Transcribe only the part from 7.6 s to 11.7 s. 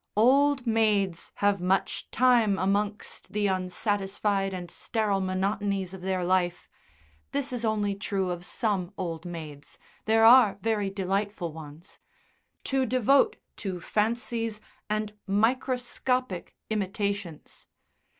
only true of some old maids; there are very delightful